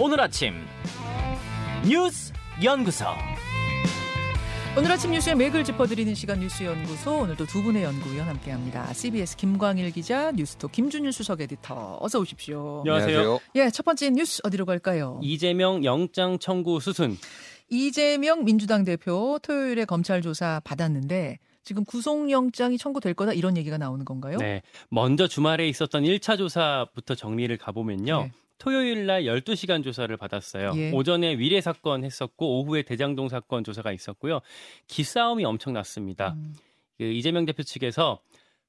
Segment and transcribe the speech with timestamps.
[0.00, 0.54] 오늘 아침
[1.84, 2.32] 뉴스
[2.62, 3.04] 연구소.
[4.76, 8.92] 오늘 아침 뉴스의 맥을 짚어드리는 시간 뉴스 연구소 오늘도 두 분의 연구위원 함께합니다.
[8.92, 12.82] CBS 김광일 기자, 뉴스톡 김준일 수석 에디터 어서 오십시오.
[12.86, 13.40] 안녕하세요.
[13.56, 15.18] 예, 첫 번째 뉴스 어디로 갈까요?
[15.20, 17.16] 이재명 영장 청구 수순.
[17.68, 24.38] 이재명 민주당 대표 토요일에 검찰 조사 받았는데 지금 구속영장이 청구될 거다 이런 얘기가 나오는 건가요?
[24.38, 24.62] 네.
[24.90, 28.22] 먼저 주말에 있었던 1차 조사부터 정리를 가보면요.
[28.22, 28.32] 네.
[28.58, 30.72] 토요일 날 12시간 조사를 받았어요.
[30.76, 30.90] 예.
[30.92, 34.40] 오전에 위례 사건 했었고 오후에 대장동 사건 조사가 있었고요.
[34.88, 36.32] 기싸움이 엄청 났습니다.
[36.32, 36.54] 음,
[36.98, 38.20] 그 이재명 대표 측에서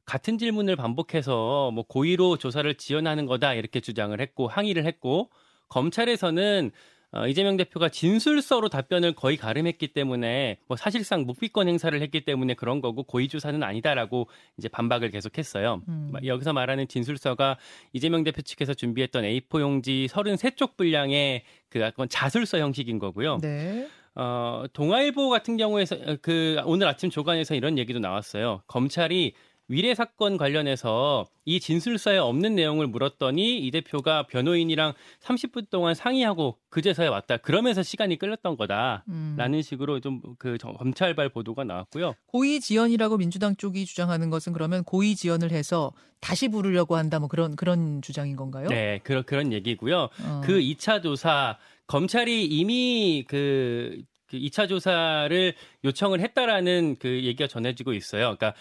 [0.05, 5.29] 같은 질문을 반복해서 뭐 고의로 조사를 지연하는 거다 이렇게 주장을 했고 항의를 했고
[5.67, 6.71] 검찰에서는
[7.11, 12.81] 어, 이재명 대표가 진술서로 답변을 거의 가름했기 때문에 뭐 사실상 묵비권 행사를 했기 때문에 그런
[12.81, 14.27] 거고 고의 조사는 아니다라고
[14.57, 15.81] 이제 반박을 계속했어요.
[15.87, 16.13] 음.
[16.23, 17.57] 여기서 말하는 진술서가
[17.93, 23.39] 이재명 대표 측에서 준비했던 A4 용지 33쪽 분량의 그 약간 자술서 형식인 거고요.
[23.41, 23.87] 네.
[24.13, 28.61] 어, 동아일보 같은 경우에서 어, 그 오늘 아침 조간에서 이런 얘기도 나왔어요.
[28.67, 29.33] 검찰이
[29.69, 37.09] 위례 사건 관련해서 이 진술서에 없는 내용을 물었더니 이 대표가 변호인이랑 30분 동안 상의하고 그제서야
[37.09, 37.37] 왔다.
[37.37, 39.03] 그러면서 시간이 끌렸던 거다라는
[39.53, 39.61] 음.
[39.61, 42.15] 식으로 좀 그 검찰발 보도가 나왔고요.
[42.27, 47.55] 고의 지연이라고 민주당 쪽이 주장하는 것은 그러면 고의 지연을 해서 다시 부르려고 한다 뭐 그런
[47.55, 48.67] 그런 주장인 건가요?
[48.67, 50.09] 네, 그런 그런 얘기고요.
[50.23, 50.41] 어.
[50.43, 58.35] 그 2차 조사 검찰이 이미 그, 그 2차 조사를 요청을 했다라는 그 얘기가 전해지고 있어요.
[58.37, 58.53] 그러니까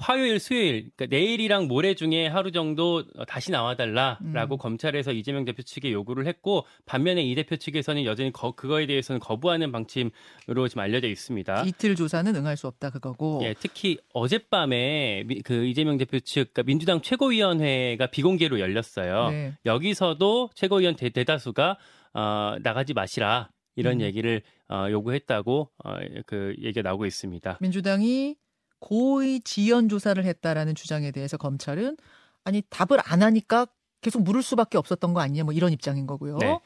[0.00, 4.58] 화요일, 수요일, 그러니까 내일이랑 모레 중에 하루 정도 다시 나와달라라고 음.
[4.58, 9.70] 검찰에서 이재명 대표 측에 요구를 했고 반면에 이 대표 측에서는 여전히 거- 그거에 대해서는 거부하는
[9.72, 11.64] 방침으로 지금 알려져 있습니다.
[11.66, 13.40] 이틀 조사는 응할 수 없다 그거고.
[13.44, 19.30] 예, 특히 어젯밤에 미- 그 이재명 대표 측, 그러니까 민주당 최고위원회가 비공개로 열렸어요.
[19.30, 19.52] 네.
[19.66, 21.76] 여기서도 최고위원 대, 대다수가
[22.14, 24.00] 어, 나가지 마시라 이런 음.
[24.00, 25.94] 얘기를 어, 요구했다고 어,
[26.26, 27.58] 그 얘기가 나오고 있습니다.
[27.60, 28.36] 민주당이
[28.80, 31.96] 고의 지연 조사를 했다라는 주장에 대해서 검찰은
[32.44, 33.66] 아니 답을 안 하니까
[34.00, 36.38] 계속 물을 수밖에 없었던 거 아니냐 뭐 이런 입장인 거고요.
[36.38, 36.58] 네.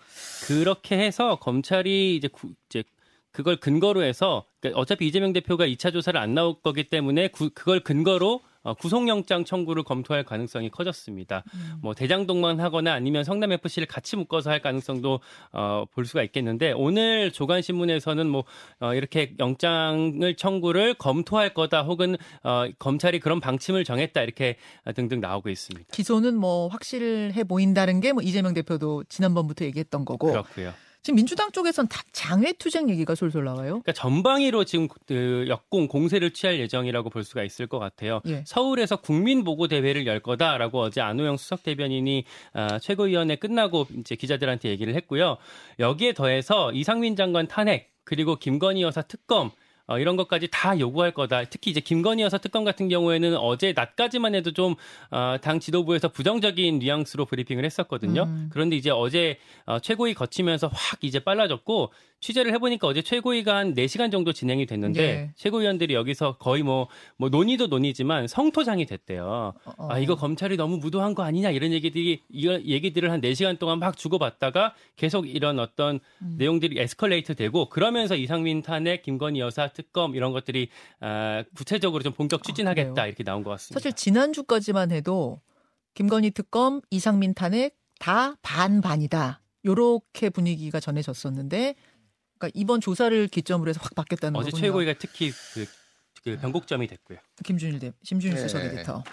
[0.47, 2.85] 그렇게 해서 검찰이 이제, 구, 이제
[3.33, 7.81] 그걸 근거로 해서 그러니까 어차피 이재명 대표가 2차 조사를 안 나올 거기 때문에 구- 그걸
[7.81, 8.41] 근거로 어,
[8.73, 11.45] 구속영장 청구를 검토할 가능성이 커졌습니다.
[11.53, 11.75] 음.
[11.83, 15.21] 뭐 대장동만 하거나 아니면 성남 FC를 같이 묶어서 할 가능성도
[15.53, 18.45] 어, 볼 수가 있겠는데 오늘 조간 신문에서는 뭐
[18.81, 25.21] 어, 이렇게 영장을 청구를 검토할 거다 혹은 어, 검찰이 그런 방침을 정했다 이렇게 어, 등등
[25.21, 25.89] 나오고 있습니다.
[25.93, 30.73] 기소는 뭐 확실해 보인다는 게 뭐 이재명 대표도 지난번부터 얘기했던 거고 그렇고요.
[31.05, 33.83] 지금 민주당 쪽에선 다 장외 투쟁 얘기가 솔솔 나와요.
[33.83, 38.23] 그러니까 전방위로 지금 그 역공 공세를 취할 예정이라고 볼 수가 있을 것 같아요.
[38.27, 38.43] 예.
[38.47, 44.71] 서울에서 국민 보고 대회를 열 거다라고 어제 안호영 수석 대변인이 아, 최고위원회 끝나고 이제 기자들한테
[44.71, 45.37] 얘기를 했고요.
[45.79, 49.51] 여기에 더해서 이상민 장관 탄핵 그리고 김건희 여사 특검
[49.87, 51.45] 어, 이런 것까지 다 요구할 거다.
[51.45, 54.75] 특히 이제 김건희 여사 특검 같은 경우에는 어제 낮까지만 해도 좀,
[55.11, 58.23] 어, 당 지도부에서 부정적인 뉘앙스로 브리핑을 했었거든요.
[58.23, 58.49] 음.
[58.51, 64.11] 그런데 이제 어제 어, 최고위 거치면서 확 이제 빨라졌고, 취재를 해보니까 어제 최고위가 한 4시간
[64.11, 65.31] 정도 진행이 됐는데, 예.
[65.37, 69.53] 최고위원들이 여기서 거의 뭐, 뭐 논의도 논의지만 성토장이 됐대요.
[69.65, 73.79] 어, 아, 이거 검찰이 너무 무도한 거 아니냐, 이런 얘기들이, 이거 얘기들을 한 4시간 동안
[73.79, 76.37] 막 주고받다가 계속 이런 어떤 음.
[76.39, 80.71] 내용들이 에스컬레이트 되고, 그러면서 이상민 탄핵, 김건희 여사 특검 이런 것들이,
[81.01, 83.07] 아, 구체적으로 좀 본격 추진하겠다, 아?
[83.07, 83.79] 이렇게 나온 것 같습니다.
[83.79, 85.43] 사실 지난주까지만 해도
[85.93, 89.41] 김건희 특검, 이상민 탄핵 다 반반이다.
[89.67, 91.75] 요렇게 분위기가 전해졌었는데
[92.39, 94.61] 그러니까 이번 조사를 기점으로 해서 확 바뀌었다는 어제 거군요.
[94.61, 95.67] 최고위가 특히 그,
[96.23, 97.19] 그 변곡점이 됐고요.
[97.45, 98.43] 김준일 대 심준일 네.
[98.43, 99.05] 수석 에디터.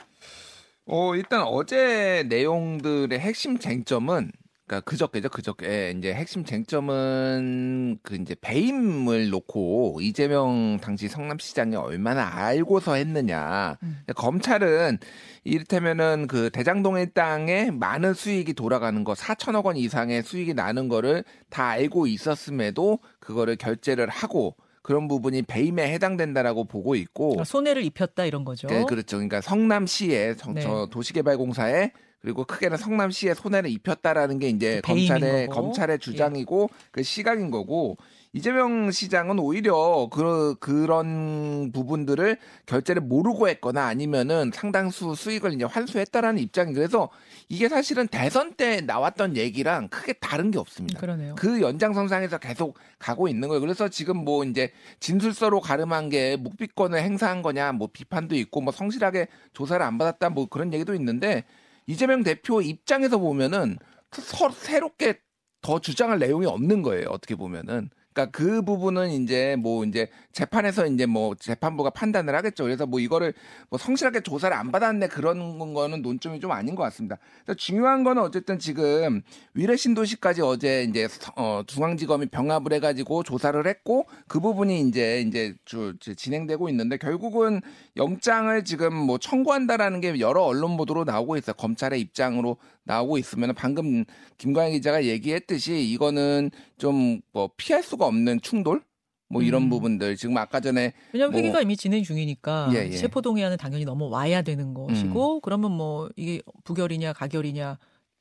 [0.87, 4.31] 어, 일단 어제 내용들의 핵심 쟁점은
[4.71, 12.95] 그러니까 그저께죠, 그저께 이제 핵심 쟁점은 그 이제 배임을 놓고 이재명 당시 성남시장이 얼마나 알고서
[12.95, 13.77] 했느냐.
[13.83, 13.99] 음.
[14.15, 14.97] 검찰은
[15.43, 21.67] 이를테면은 그 대장동의 땅에 많은 수익이 돌아가는 거 4천억 원 이상의 수익이 나는 거를 다
[21.67, 28.45] 알고 있었음에도 그거를 결제를 하고 그런 부분이 배임에 해당된다라고 보고 있고 그러니까 손해를 입혔다 이런
[28.45, 28.67] 거죠.
[28.67, 29.17] 네, 그렇죠.
[29.17, 30.61] 그러니까 성남시에 성- 네.
[30.61, 31.91] 저 도시개발공사에
[32.21, 35.61] 그리고 크게는 성남시에 손해를 입혔다라는 게 이제 그 검찰의 거고.
[35.61, 37.97] 검찰의 주장이고 그 시각인 거고
[38.33, 46.73] 이재명 시장은 오히려 그 그런 부분들을 결제를 모르고 했거나 아니면은 상당수 수익을 이제 환수했다라는 입장이
[46.73, 47.09] 그래서
[47.49, 50.99] 이게 사실은 대선 때 나왔던 얘기랑 크게 다른 게 없습니다.
[50.99, 51.35] 그러네요.
[51.35, 53.59] 그 연장선상에서 계속 가고 있는 거예요.
[53.59, 54.71] 그래서 지금 뭐 이제
[55.01, 60.45] 진술서로 가름한 게 묵비권을 행사한 거냐 뭐 비판도 있고 뭐 성실하게 조사를 안 받았다 뭐
[60.45, 61.43] 그런 얘기도 있는데
[61.91, 63.77] 이재명 대표 입장에서 보면은
[64.11, 65.19] 서, 새롭게
[65.61, 67.09] 더 주장할 내용이 없는 거예요.
[67.09, 67.89] 어떻게 보면은.
[68.13, 72.63] 그러니까 그 부분은 이제 뭐 이제 재판에서 이제 뭐 재판부가 판단을 하겠죠.
[72.63, 73.33] 그래서 뭐 이거를
[73.69, 77.17] 뭐 성실하게 조사를 안 받았네 그런 거는 논점이 좀 아닌 것 같습니다.
[77.57, 79.21] 중요한 거는 어쨌든 지금
[79.53, 85.95] 위례 신도시까지 어제 이제 어 중앙지검이 병합을 해가지고 조사를 했고 그 부분이 이제 이제 주
[85.99, 87.61] 진행되고 있는데 결국은
[87.95, 91.53] 영장을 지금 뭐 청구한다라는 게 여러 언론 보도로 나오고 있어요.
[91.55, 94.03] 검찰의 입장으로 나오고 있으면 방금
[94.37, 98.81] 김광희 기자가 얘기했듯이 이거는 좀 뭐 피할 수가 없는 충돌
[99.29, 99.69] 뭐 이런 음.
[99.69, 102.97] 부분들 지금 아까 전에 왜냐하면 뭐- 회기가 이미 진행 중이니까 예, 예.
[102.97, 107.77] 체포동의안은 당연히 넘어와야 되는 것이고 그러면 뭐 이게 부결이냐 가결이냐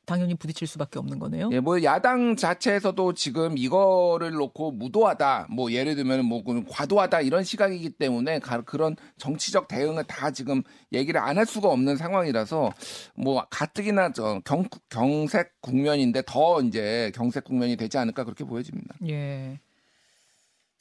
[0.07, 1.51] 당연히 부딪힐 수밖에 없는 거네요.
[1.53, 7.91] 예, 뭐 야당 자체에서도 지금 이거를 놓고 무도하다, 뭐 예를 들면 뭐 과도하다 이런 시각이기
[7.91, 10.63] 때문에 가- 그런 정치적 대응을 다 지금
[10.93, 12.73] 얘기를 안 할 수가 없는 상황이라서
[13.15, 18.97] 뭐 가뜩이나 저 경, 경색 국면인데 더 이제 경색 국면이 되지 않을까 그렇게 보여집니다.
[19.09, 19.61] 예.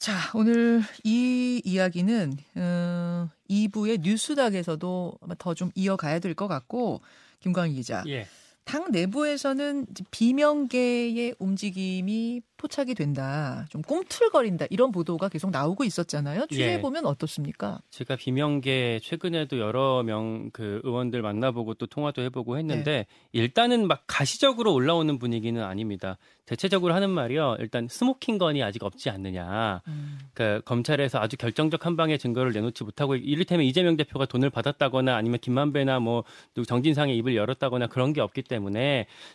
[0.00, 7.02] 자, 오늘 이 이야기는 어, 2부의 뉴스닥에서도 아마 더 좀 이어가야 될 것 같고
[7.40, 8.02] 김광희 기자.
[8.08, 8.26] 예.
[8.70, 13.66] 당 내부에서는 비명계의 움직임이 포착이 된다.
[13.70, 14.66] 좀 꿈틀거린다.
[14.70, 16.46] 이런 보도가 계속 나오고 있었잖아요.
[16.46, 16.80] 취재해 예.
[16.80, 17.80] 보면 어떻습니까?
[17.90, 24.72] 제가 비명계 최근에도 여러 명 그 의원들 만나보고 또 통화도 해보고 했는데 일단은 막 가시적으로
[24.74, 26.18] 올라오는 분위기는 아닙니다.
[26.44, 27.56] 대체적으로 하는 말이요.
[27.60, 29.82] 일단 smoking gun이 아직 없지 않느냐.
[29.86, 30.18] 음.
[30.34, 35.38] 그 검찰에서 아주 결정적 한 방의 증거를 내놓지 못하고 이를테면 이재명 대표가 돈을 받았다거나 아니면
[35.40, 36.24] 김만배나 뭐
[36.66, 38.59] 정진상의 입을 열었다거나 그런 게 없기 때문에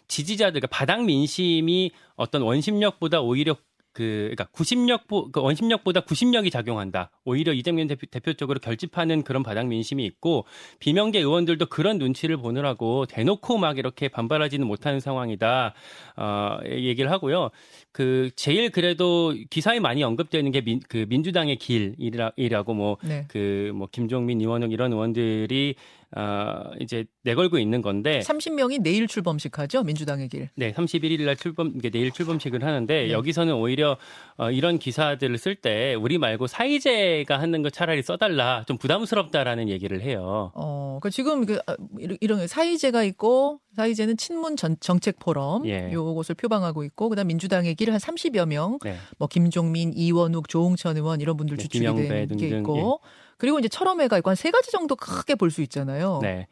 [0.08, 3.56] 지지자들 그러니까 바닥 민심이 어떤 원심력보다 오히려
[3.96, 7.12] 그 그러니까 구심력 그 원심력보다 구심력이 작용한다.
[7.24, 10.46] 오히려 이재명 대표, 대표 쪽으로 결집하는 그런 바닥 민심이 있고
[10.80, 15.74] 비명계 의원들도 그런 눈치를 보느라고 대놓고 막 이렇게 반발하지는 못하는 상황이다.
[16.18, 17.52] 어, 얘기를 하고요.
[17.94, 23.26] 그 제일 그래도 기사에 많이 언급되는 게 민, 그 민주당의 길이라고 뭐 네.
[23.30, 25.76] 그 뭐 김종민, 이원웅 이런 의원들이
[26.16, 29.84] 어, 이제 내걸고 있는 건데 30명이 내일 출범식 하죠.
[29.84, 30.50] 민주당의 길.
[30.56, 33.12] 네, 31일 날 출범 이게 내일 출범식을 하는데 네.
[33.12, 33.98] 여기서는 오히려
[34.38, 40.02] 어, 이런 기사들을 쓸 때 우리 말고 사이제가 하는 거 차라리 써달라 좀 부담스럽다라는 얘기를
[40.02, 40.52] 해요.
[40.56, 45.92] 어, 그 지금 그 아, 이런- 사이제가 있고 사이제는 친문 전, 정책 포럼 예.
[45.92, 51.22] 요것을 표방하고 있고 그다음 민주당의 길 한 30여 명, 네, 뭐 김종민, 이원욱, 조홍천 의원
[51.22, 53.00] 이런 분들 네, 주축이 김영배 된게 등등, 있고
[53.38, 56.20] 그리고 이제 철험회가 있고 한 세 가지 정도 크게 볼 수 있잖아요.
[56.22, 56.48] 네.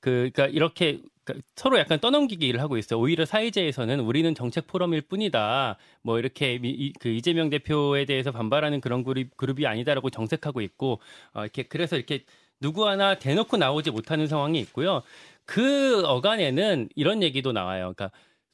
[0.00, 2.98] 그, 그러니까 이렇게 그러니까 서로 약간 떠넘기기를 하고 있어요.
[2.98, 5.76] 오히려 사이제에서는 우리는 정책 포럼일 뿐이다.
[6.02, 11.00] 뭐 이렇게 미- 이, 그 이재명 대표에 대해서 반발하는 그런 그룹, 그룹이 아니다라고 정색하고 있고
[11.34, 12.24] 어, 이렇게 그래서 이렇게
[12.60, 15.02] 누구 하나 대놓고 나오지 못하는 상황이 있고요.
[15.44, 17.92] 그 어간에는 이런 얘기도 나와요.
[17.96, 18.10] 그러니까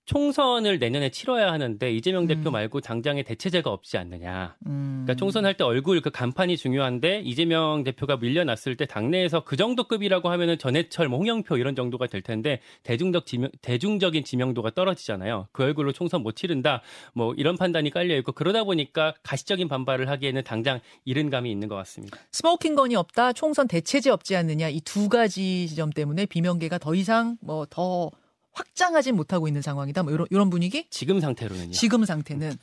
[0.09, 2.53] 총선을 내년에 치러야 하는데 이재명 대표 음.
[2.53, 4.57] 말고 당장에 대체제가 없지 않느냐.
[4.67, 5.05] 음.
[5.05, 10.31] 그러니까 총선할 때 얼굴 그 간판이 중요한데 이재명 대표가 밀려났을 때 당내에서 그 정도 급이라고
[10.31, 15.49] 하면은 전해철, 뭐 홍영표 이런 정도가 될 텐데 대중적 지명, 대중적인 지명도가 떨어지잖아요.
[15.53, 16.83] 그 얼굴로 총선 못 치른다.
[17.13, 21.77] 뭐 이런 판단이 깔려 있고 그러다 보니까 가시적인 반발을 하기에는 당장 이른 감이 있는 것
[21.77, 22.19] 같습니다.
[22.33, 27.37] smoking gun이 없다, 총선 대체제 없지 않느냐 이 두 가지 지점 때문에 비명계가 더 이상
[27.43, 28.11] 뭐더
[28.53, 30.03] 확장하진 못하고 있는 상황이다.
[30.03, 30.87] 뭐 이런 이런 분위기?
[30.91, 31.73] 지금 상태로는요.
[31.73, 32.57] 지금 상태는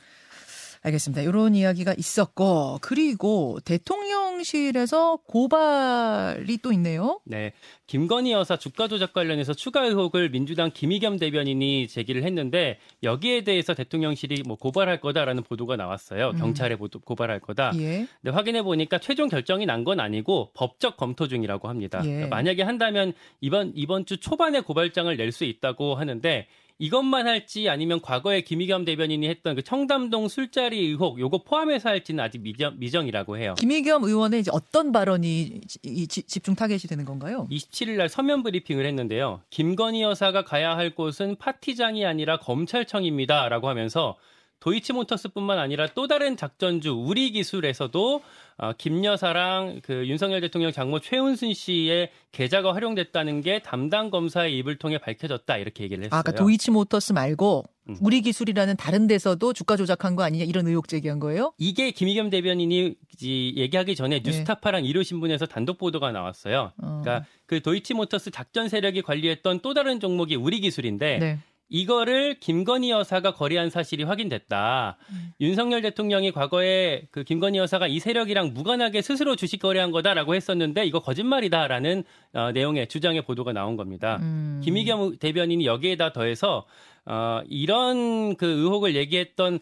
[0.82, 1.22] 알겠습니다.
[1.22, 7.20] 이런 이야기가 있었고 그리고 대통령실에서 고발이 또 있네요.
[7.24, 7.52] 네.
[7.86, 14.42] 김건희 여사 주가 조작 관련해서 추가 의혹을 민주당 김의겸 대변인이 제기를 했는데 여기에 대해서 대통령실이
[14.46, 16.30] 뭐 고발할 거다라는 보도가 나왔어요.
[16.30, 16.38] 음.
[16.38, 17.72] 경찰에 보도, 고발할 거다.
[17.76, 18.06] 예.
[18.22, 22.00] 근데 확인해 보니까 최종 결정이 난 건 아니고 법적 검토 중이라고 합니다.
[22.02, 22.08] 예.
[22.08, 28.00] 그러니까 만약에 한다면 이번 이번 주 초반에 고발장을 낼 수 있다고 하는데 이것만 할지 아니면
[28.02, 33.54] 과거에 김의겸 대변인이 했던 그 청담동 술자리 의혹 요거 포함해서 할지는 아직 미정, 미정이라고 해요.
[33.58, 37.48] 김의겸 의원의 이제 어떤 발언이 지- 이 지- 집중 타겟이 되는 건가요?
[37.50, 39.40] 27일 날 서면 브리핑을 했는데요.
[39.48, 44.16] 김건희 여사가 가야 할 곳은 파티장이 아니라 검찰청입니다라고 하면서
[44.60, 48.22] 도이치모터스뿐만 아니라 또 다른 작전주 우리 기술에서도
[48.58, 54.76] 어, 김 여사랑 그 윤석열 대통령 장모 최은순 씨의 계좌가 활용됐다는 게 담당 검사의 입을
[54.78, 56.18] 통해 밝혀졌다 이렇게 얘기를 했어요.
[56.18, 57.96] 아, 그러니까 도이치모터스 말고 음.
[58.00, 61.52] 우리 기술이라는 다른 데서도 주가 조작한 거 아니냐 이런 의혹 제기한 거예요?
[61.58, 66.72] 이게 김의겸 대변인이 이- 얘기하기 전에 뉴스타파랑 일요신문에서 단독 보도가 나왔어요.
[66.78, 66.86] 네.
[66.88, 67.00] 어.
[67.02, 71.38] 그러니까 그 도이치모터스 작전 세력이 관리했던 또 다른 종목이 우리 기술인데 네.
[71.68, 74.96] 이거를 김건희 여사가 거래한 사실이 확인됐다.
[75.10, 75.32] 음.
[75.40, 81.00] 윤석열 대통령이 과거에 그 김건희 여사가 이 세력이랑 무관하게 스스로 주식 거래한 거다라고 했었는데 이거
[81.00, 82.04] 거짓말이다라는
[82.34, 84.18] 어, 내용의 주장의 보도가 나온 겁니다.
[84.20, 84.60] 음.
[84.64, 86.66] 김희겸 대변인이 여기에다 더해서
[87.04, 89.58] 어, 이런 그 의혹을 얘기했던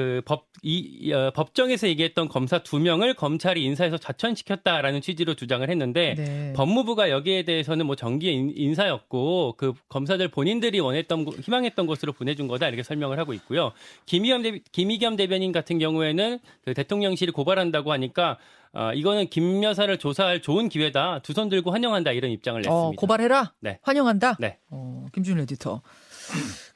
[0.00, 6.14] 그 법, 이, 어, 법정에서 얘기했던 검사 두 명을 검찰이 인사해서 좌천시켰다라는 취지로 주장을 했는데
[6.16, 6.52] 네.
[6.56, 12.48] 법무부가 여기에 대해서는 뭐 정기의 인- 인사였고 그 검사들 본인들이 원했던 곳- 희망했던 곳으로 보내준
[12.48, 13.72] 거다 이렇게 설명을 하고 있고요.
[14.06, 18.38] 김희겸 대 김희겸 대변인 같은 경우에는 그 대통령실이 고발한다고 하니까
[18.72, 21.18] 어, 이거는 김 여사를 조사할 좋은 기회다.
[21.22, 22.74] 두 손 들고 환영한다 이런 입장을 냈습니다.
[22.74, 23.52] 어, 고발해라.
[23.60, 23.78] 네.
[23.82, 24.36] 환영한다.
[24.38, 24.56] 네.
[24.70, 25.82] 어, 김준 에디터.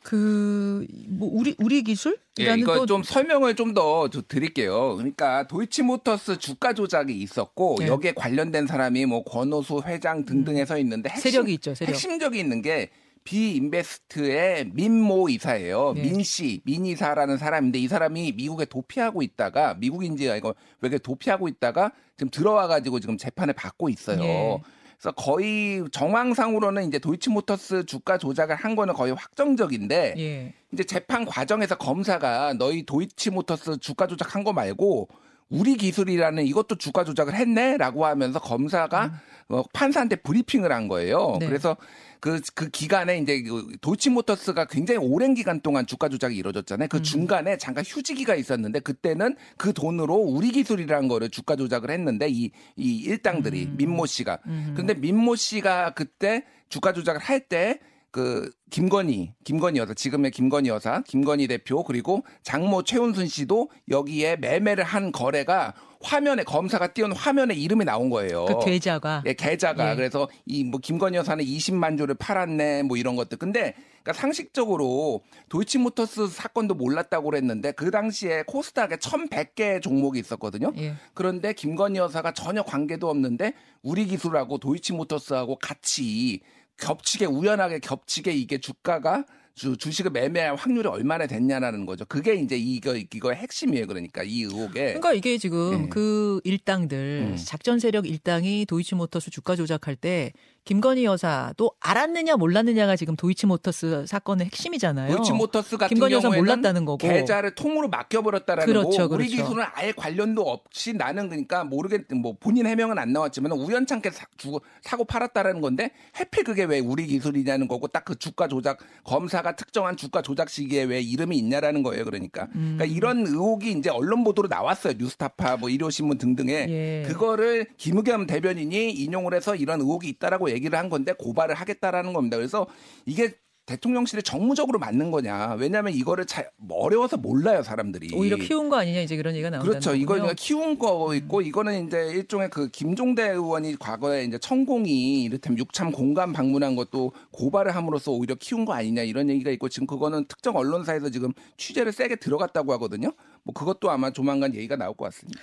[0.04, 4.94] 그, 뭐, 우리, 우리 예, 기술이라는 이거 또좀 설명을 좀 더 드릴게요.
[4.96, 7.86] 그러니까 도이치모터스 주가 조작이 있었고 네.
[7.88, 11.92] 여기에 관련된 사람이 뭐 권오수 회장 등등 해서 있는데 핵심, 세력이 있죠, 세력.
[11.92, 12.90] 핵심적이 있는 게
[13.24, 15.94] 비인베스트의 민모 이사예요.
[15.96, 16.02] 네.
[16.02, 21.92] 민 씨, 민 이사라는 사람인데 이 사람이 미국에 도피하고 있다가 미국인지 이거 외국에 도피하고 있다가
[22.16, 24.22] 지금 들어와 가지고 지금 재판을 받고 있어요.
[24.22, 24.60] 예.
[25.04, 30.54] 그래서 거의 정황상으로는 이제 도이치모터스 주가 조작을 한 거는 거의 확정적인데 예.
[30.72, 35.08] 이제 재판 과정에서 검사가 너희 도이치모터스 주가 조작한 거 말고
[35.54, 41.34] 우리 기술이라는 이것도 주가 조작을 했네라고 하면서 검사가 어, 판사한테 브리핑을 한 거예요.
[41.34, 41.38] 음.
[41.38, 41.46] 네.
[41.46, 41.76] 그래서
[42.18, 46.86] 그, 그 기간에 이제 그 도이치모터스가 굉장히 오랜 기간 동안 주가 조작이 이루어졌잖아요.
[46.86, 46.88] 음.
[46.88, 52.50] 그 중간에 잠깐 휴지기가 있었는데 그때는 그 돈으로 우리 기술이라는 거를 주가 조작을 했는데 이,
[52.76, 53.74] 이 일당들이 음.
[53.76, 54.38] 민모 씨가.
[54.74, 57.78] 근데 민모 씨가 그때 주가 조작을 할때
[58.14, 64.84] 그 김건희, 김건희 여사, 지금의 김건희 여사, 김건희 대표 그리고 장모 최은순 씨도 여기에 매매를
[64.84, 68.44] 한 거래가 화면에 검사가 띄운 화면에 이름이 나온 거예요.
[68.44, 69.24] 그 계좌가.
[69.26, 69.96] 예, 계좌가 예.
[69.96, 73.36] 그래서 이 뭐 김건희 여사는 20만 주를 팔았네 뭐 이런 것들.
[73.36, 80.72] 근데 그러니까 상식적으로 도이치모터스 사건도 몰랐다고 그랬는데 그 당시에 코스닥에 1,100개 종목이 있었거든요.
[80.76, 80.94] 예.
[81.14, 86.42] 그런데 김건희 여사가 전혀 관계도 없는데 우리 기술하고 도이치모터스하고 같이
[86.78, 92.04] 겹치게 우연하게 겹치게 이게 주가가 주, 주식을 매매할 확률이 얼마나 됐냐라는 거죠.
[92.06, 93.86] 그게 이제 이거 이거의 핵심이에요.
[93.86, 95.88] 그러니까 이 의혹에 그러니까 이게 지금 예.
[95.88, 97.36] 그 일당들 음.
[97.36, 100.32] 작전 세력 일당이 도이치모터스 주가 조작할 때
[100.64, 105.16] 김건희 여사도 알았느냐 몰랐느냐가 지금 도이치모터스 사건의 핵심이잖아요.
[105.16, 106.98] 도이치모터스 같은 김건희 여사 몰랐다는 거고.
[106.98, 109.14] 계좌를 통으로 맡겨버렸다라는 그렇죠, 거.
[109.14, 109.42] 우리 그렇죠.
[109.42, 114.60] 기술은 아예 관련도 없이 나는 그러니까 모르겠 뭐 본인 해명은 안 나왔지만 우연찮게 사, 주,
[114.82, 119.96] 사고 팔았다라는 건데 해필 그게 왜 우리 기술이냐는 거고 딱 그 주가 조작 검사가 특정한
[119.96, 122.04] 주가 조작 시기에 왜 이름이 있냐라는 거예요.
[122.04, 122.76] 그러니까 음.
[122.76, 124.94] 그러니까 이런 의혹이 이제 언론 보도로 나왔어요.
[124.98, 127.04] 뉴스타파 뭐 일요신문 등등에 예.
[127.08, 132.36] 그거를 김의겸 대변인이 인용을 해서 이런 의혹이 있다라고 얘기를 한 건데 고발을 하겠다라는 겁니다.
[132.36, 132.66] 그래서
[133.04, 133.34] 이게
[133.66, 135.54] 대통령실에 정무적으로 맞는 거냐?
[135.54, 138.10] 왜냐하면 이거를 잘 어려워서 몰라요 사람들이.
[138.14, 139.94] 오히려 키운 거 아니냐 이제 그런 얘기가 나온다는 그렇죠.
[139.94, 140.14] 이거.
[140.14, 145.92] 그냥 키운 거 있고 이거는 이제 일종의 그 김종대 의원이 과거에 이제 천공이 이를테면 육참
[145.92, 150.56] 공간 방문한 것도 고발을 함으로써 오히려 키운 거 아니냐 이런 얘기가 있고 지금 그거는 특정
[150.56, 153.12] 언론사에서 지금 취재를 세게 들어갔다고 하거든요.
[153.44, 155.40] 뭐 그것도 아마 조만간 얘기가 나올 것 같습니다.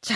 [0.00, 0.14] 자,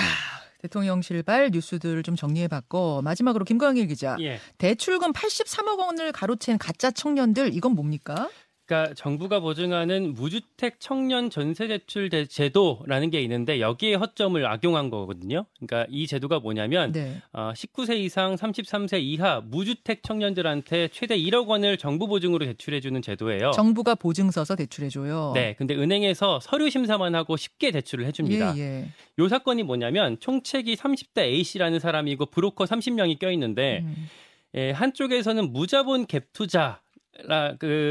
[0.58, 4.16] 대통령실발 뉴스들을 좀 정리해봤고 마지막으로 김광일 기자.
[4.20, 4.38] 예.
[4.58, 8.28] 대출금 83억 원을 가로챈 가짜 청년들 이건 뭡니까?
[8.68, 15.46] 그러니까 정부가 보증하는 무주택 청년 전세 대출 대- 제도라는 게 있는데 여기에 허점을 악용한 거거든요.
[15.58, 17.16] 그러니까 이 제도가 뭐냐면 네.
[17.32, 23.52] 어, 19세 이상 33세 이하 무주택 청년들한테 최대 1억 원을 정부 보증으로 대출해 주는 제도예요.
[23.52, 25.32] 정부가 보증 서서 대출해 줘요.
[25.34, 28.54] 네, 근데 은행에서 서류 심사만 하고 쉽게 대출을 해 줍니다.
[28.58, 28.88] 예, 예.
[29.18, 34.08] 요 사건이 뭐냐면 총책이 30대 A 씨라는 사람이고 브로커 30명이 껴 있는데 음.
[34.54, 36.80] 예, 한쪽에서는 무자본 갭 투자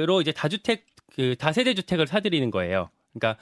[0.06, 2.90] 로 이제 다주택 그 다세대 주택을 사들이는 거예요.
[3.14, 3.42] 그러니까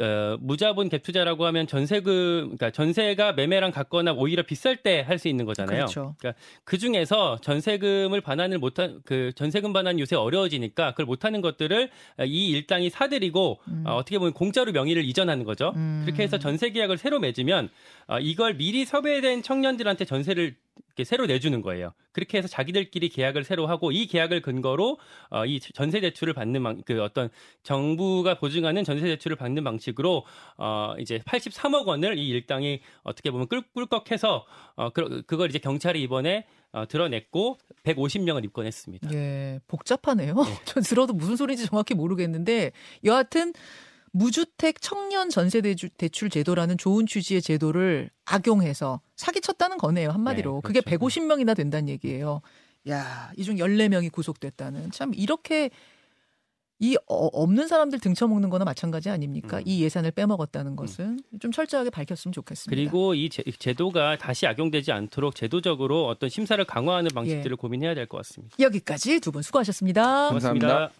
[0.00, 5.28] 어, 무자본 갭 투자라고 하면 전세금 그러니까 전세가 매매랑 같거나 오히려 비쌀 때 할 수
[5.28, 5.76] 있는 거잖아요.
[5.80, 6.14] 그렇죠.
[6.18, 11.90] 그러니까 그 중에서 전세금을 반환을 못한 그 전세금 반환 요새 어려워지니까 그걸 못하는 것들을
[12.24, 13.84] 이 일당이 사들이고 음.
[13.86, 15.72] 어, 어떻게 보면 공짜로 명의를 이전하는 거죠.
[15.76, 16.02] 음.
[16.06, 17.68] 그렇게 해서 전세 계약을 새로 맺으면
[18.06, 20.54] 어, 이걸 미리 섭외된 청년들한테 전세를
[20.86, 21.92] 이렇게 새로 내주는 거예요.
[22.12, 24.98] 그렇게 해서 자기들끼리 계약을 새로 하고 이 계약을 근거로
[25.30, 27.28] 어, 이 전세 대출을 받는 방, 그 어떤
[27.62, 30.24] 정부가 보증하는 전세 대출을 받는 방식으로
[30.58, 34.44] 어, 이제 83억 원을 이 일당이 어떻게 보면 꿀, 꿀꺽해서
[34.76, 39.12] 어, 그, 그걸 이제 경찰이 이번에 어, 드러냈고 150명을 입건했습니다.
[39.12, 40.34] 예, 복잡하네요.
[40.34, 40.42] 네.
[40.64, 42.72] 전 들어도 무슨 소리인지 정확히 모르겠는데
[43.04, 43.52] 여하튼
[44.12, 50.10] 무주택 청년 전세 대출 제도라는 좋은 취지의 제도를 악용해서 사기쳤다는 거네요.
[50.10, 50.54] 한마디로.
[50.56, 51.06] 네, 그게 그렇죠.
[51.06, 52.40] 150명이나 된다는 얘기예요.
[52.88, 55.70] 야, 이 중 14명이 구속됐다는 참 이렇게
[56.82, 59.58] 이 어- 없는 사람들 등쳐먹는 거나 마찬가지 아닙니까?
[59.58, 59.62] 음.
[59.66, 62.70] 이 예산을 빼먹었다는 것은 좀 철저하게 밝혔으면 좋겠습니다.
[62.74, 68.16] 그리고 이 제, 제도가 다시 악용되지 않도록 제도적으로 어떤 심사를 강화하는 방식들을 고민해야 될 것
[68.18, 68.56] 같습니다.
[68.58, 70.02] 여기까지 두 분 수고하셨습니다.
[70.30, 70.66] 감사합니다.
[70.68, 70.99] 고맙습니다.